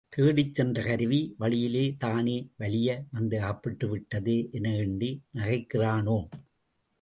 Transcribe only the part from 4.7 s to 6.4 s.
எண்ணி நகைக்கிறானோ?